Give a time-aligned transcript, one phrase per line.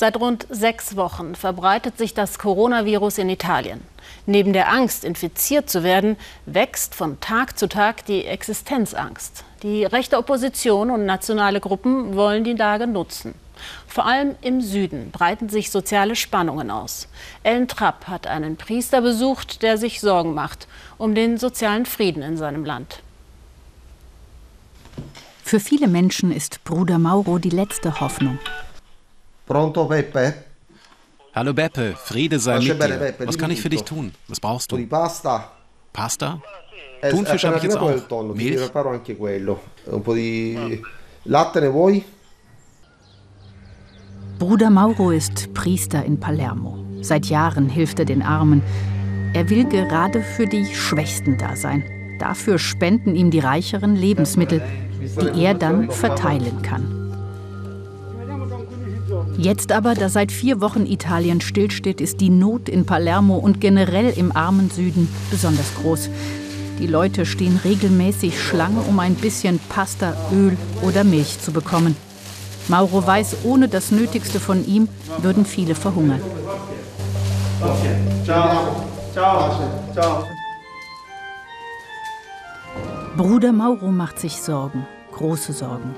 [0.00, 3.82] Seit rund sechs Wochen verbreitet sich das Coronavirus in Italien.
[4.24, 9.44] Neben der Angst, infiziert zu werden, wächst von Tag zu Tag die Existenzangst.
[9.62, 13.34] Die rechte Opposition und nationale Gruppen wollen die Lage nutzen.
[13.86, 17.06] Vor allem im Süden breiten sich soziale Spannungen aus.
[17.42, 22.38] Ellen Trapp hat einen Priester besucht, der sich Sorgen macht um den sozialen Frieden in
[22.38, 23.02] seinem Land.
[25.44, 28.38] Für viele Menschen ist Bruder Mauro die letzte Hoffnung.
[29.50, 30.32] Pronto, Peppe?
[31.34, 33.14] Hallo Beppe, Friede sei mit dir.
[33.24, 34.12] Was kann ich für dich tun?
[34.28, 34.86] Was brauchst du?
[34.86, 35.50] Pasta?
[35.92, 36.40] Pasta?
[37.10, 37.90] Thunfisch habe ich jetzt auch.
[38.32, 38.60] Milch?
[41.24, 42.04] Ne
[44.38, 46.78] Bruder Mauro ist Priester in Palermo.
[47.00, 48.62] Seit Jahren hilft er den Armen.
[49.34, 51.82] Er will gerade für die Schwächsten da sein.
[52.20, 54.62] Dafür spenden ihm die reicheren Lebensmittel,
[55.00, 56.99] die er dann verteilen kann.
[59.36, 64.12] Jetzt aber, da seit vier Wochen Italien stillsteht, ist die Not in Palermo und generell
[64.16, 66.10] im armen Süden besonders groß.
[66.78, 71.94] Die Leute stehen regelmäßig Schlange, um ein bisschen Pasta, Öl oder Milch zu bekommen.
[72.68, 74.88] Mauro weiß, ohne das Nötigste von ihm
[75.20, 76.20] würden viele verhungern.
[83.16, 85.94] Bruder Mauro macht sich Sorgen, große Sorgen.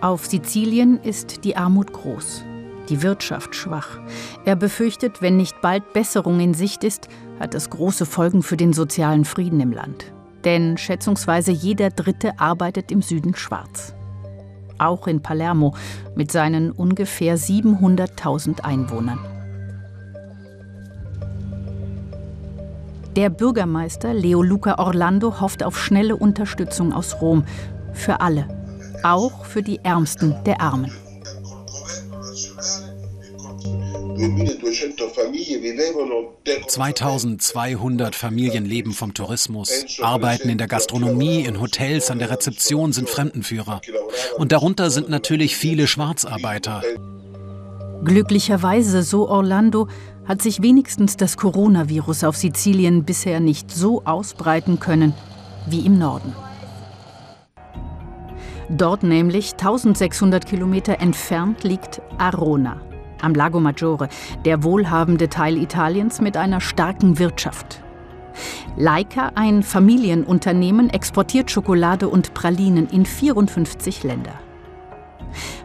[0.00, 2.44] Auf Sizilien ist die Armut groß,
[2.90, 3.98] die Wirtschaft schwach.
[4.44, 7.08] Er befürchtet, wenn nicht bald Besserung in Sicht ist,
[7.40, 10.12] hat das große Folgen für den sozialen Frieden im Land.
[10.44, 13.94] Denn schätzungsweise jeder Dritte arbeitet im Süden schwarz.
[14.78, 15.74] Auch in Palermo
[16.14, 19.18] mit seinen ungefähr 700.000 Einwohnern.
[23.16, 27.44] Der Bürgermeister Leo Luca Orlando hofft auf schnelle Unterstützung aus Rom
[27.94, 28.46] für alle,
[29.12, 30.92] auch für die Ärmsten der Armen.
[36.66, 43.08] 2200 Familien leben vom Tourismus, arbeiten in der Gastronomie, in Hotels, an der Rezeption, sind
[43.08, 43.80] Fremdenführer.
[44.36, 46.82] Und darunter sind natürlich viele Schwarzarbeiter.
[48.04, 49.88] Glücklicherweise, so Orlando,
[50.26, 55.14] hat sich wenigstens das Coronavirus auf Sizilien bisher nicht so ausbreiten können
[55.66, 56.34] wie im Norden.
[58.68, 62.80] Dort nämlich 1600 Kilometer entfernt liegt Arona
[63.22, 64.08] am Lago Maggiore,
[64.44, 67.82] der wohlhabende Teil Italiens mit einer starken Wirtschaft.
[68.76, 74.34] Leica, ein Familienunternehmen, exportiert Schokolade und Pralinen in 54 Länder.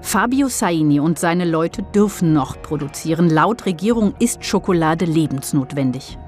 [0.00, 3.28] Fabio Saini und seine Leute dürfen noch produzieren.
[3.28, 6.18] Laut Regierung ist Schokolade lebensnotwendig.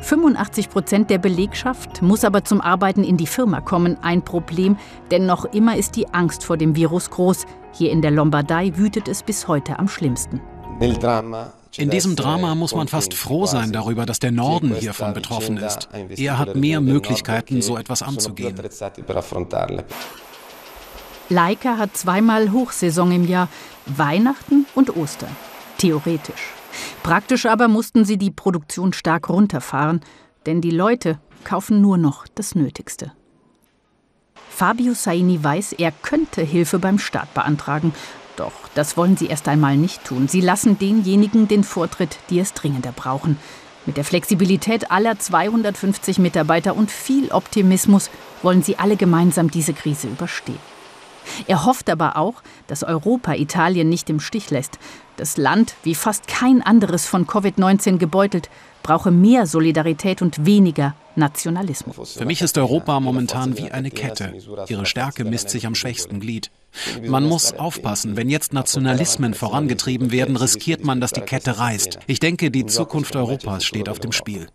[0.00, 3.96] 85 Prozent der Belegschaft muss aber zum Arbeiten in die Firma kommen.
[4.02, 4.76] Ein Problem,
[5.10, 7.46] denn noch immer ist die Angst vor dem Virus groß.
[7.72, 10.40] Hier in der Lombardei wütet es bis heute am schlimmsten.
[11.76, 15.88] In diesem Drama muss man fast froh sein darüber, dass der Norden hiervon betroffen ist.
[16.16, 18.56] Er hat mehr Möglichkeiten, so etwas anzugehen.
[21.28, 23.48] Leica hat zweimal Hochsaison im Jahr,
[23.86, 25.34] Weihnachten und Ostern.
[25.78, 26.59] Theoretisch.
[27.02, 30.00] Praktisch aber mussten sie die Produktion stark runterfahren,
[30.46, 33.12] denn die Leute kaufen nur noch das Nötigste.
[34.48, 37.94] Fabio Saini weiß, er könnte Hilfe beim Staat beantragen,
[38.36, 40.28] doch das wollen sie erst einmal nicht tun.
[40.28, 43.38] Sie lassen denjenigen den Vortritt, die es dringender brauchen.
[43.86, 48.10] Mit der Flexibilität aller 250 Mitarbeiter und viel Optimismus
[48.42, 50.69] wollen sie alle gemeinsam diese Krise überstehen.
[51.46, 54.78] Er hofft aber auch, dass Europa Italien nicht im Stich lässt.
[55.16, 58.48] Das Land, wie fast kein anderes von Covid-19 gebeutelt,
[58.82, 62.14] brauche mehr Solidarität und weniger Nationalismus.
[62.14, 64.32] Für mich ist Europa momentan wie eine Kette.
[64.68, 66.50] Ihre Stärke misst sich am schwächsten Glied.
[67.06, 71.98] Man muss aufpassen, wenn jetzt Nationalismen vorangetrieben werden, riskiert man, dass die Kette reißt.
[72.06, 74.48] Ich denke, die Zukunft Europas steht auf dem Spiel.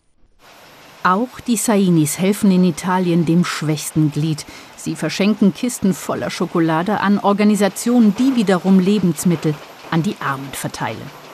[1.05, 4.43] Auch die Sainis helfen in Italien dem schwächsten Glied.
[4.75, 9.53] Sie verschenken Kisten voller Schokolade an Organisationen, die wiederum Lebensmittel
[9.91, 11.24] an die Armen verteilen.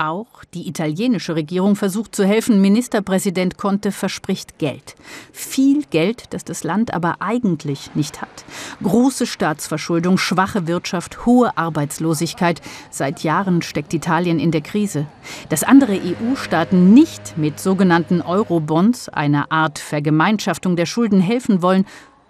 [0.00, 2.60] Auch die italienische Regierung versucht zu helfen.
[2.60, 4.94] Ministerpräsident Conte verspricht Geld.
[5.32, 8.44] Viel Geld, das das Land aber eigentlich nicht hat.
[8.80, 12.62] Große Staatsverschuldung, schwache Wirtschaft, hohe Arbeitslosigkeit.
[12.90, 15.06] Seit Jahren steckt Italien in der Krise.
[15.48, 21.84] Dass andere EU-Staaten nicht mit sogenannten Eurobonds, einer Art Vergemeinschaftung der Schulden, helfen wollen,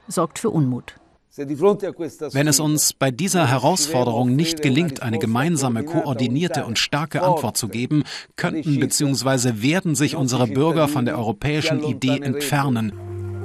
[0.06, 0.94] sorgt für Unmut.
[1.38, 7.68] Wenn es uns bei dieser Herausforderung nicht gelingt, eine gemeinsame, koordinierte und starke Antwort zu
[7.68, 8.02] geben,
[8.34, 9.62] könnten bzw.
[9.62, 12.92] werden sich unsere Bürger von der europäischen Idee entfernen.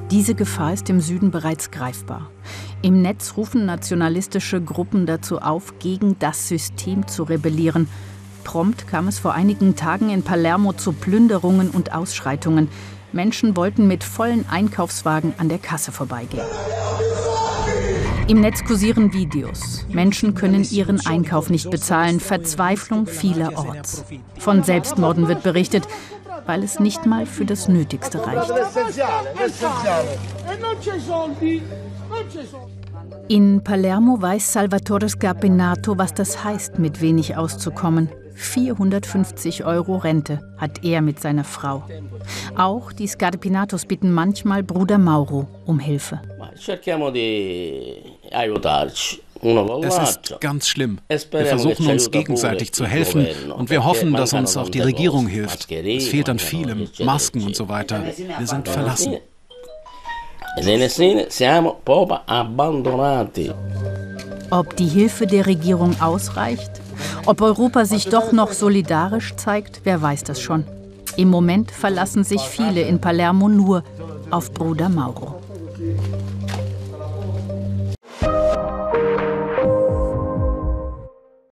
[0.10, 2.32] Diese Gefahr ist im Süden bereits greifbar.
[2.82, 7.88] Im Netz rufen nationalistische Gruppen dazu auf, gegen das System zu rebellieren.
[8.44, 12.70] Prompt kam es vor einigen Tagen in Palermo zu Plünderungen und Ausschreitungen.
[13.12, 16.44] Menschen wollten mit vollen Einkaufswagen an der Kasse vorbeigehen.
[18.28, 19.86] Im Netz kursieren Videos.
[19.90, 22.22] Menschen können ihren Einkauf nicht bezahlen.
[22.22, 24.06] Verzweiflung vielerorts.
[24.40, 25.88] Von Selbstmorden wird berichtet,
[26.46, 28.52] weil es nicht mal für das Nötigste reicht.
[33.28, 38.10] In Palermo weiß Salvatore Scarpinato, was das heißt, mit wenig auszukommen.
[38.36, 41.84] 450 Euro Rente hat er mit seiner Frau.
[42.56, 46.22] Auch die Scarpinatos bitten manchmal Bruder Mauro um Hilfe.
[46.56, 46.70] Es
[49.98, 51.00] ist ganz schlimm.
[51.10, 55.70] Wir versuchen uns gegenseitig zu helfen und wir hoffen, dass uns auch die Regierung hilft.
[55.72, 58.04] Es fehlt an vielem, Masken und so weiter.
[58.38, 59.18] Wir sind verlassen.
[64.52, 66.83] Ob die Hilfe der Regierung ausreicht?
[67.26, 70.66] Ob Europa sich doch noch solidarisch zeigt, wer weiß das schon.
[71.16, 73.84] Im Moment verlassen sich viele in Palermo nur
[74.32, 75.43] auf Bruder Mauro.